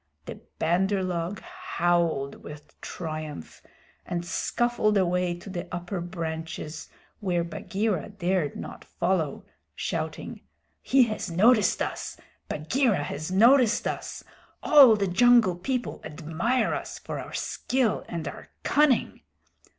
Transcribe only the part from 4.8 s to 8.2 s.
away to the upper branches where Bagheera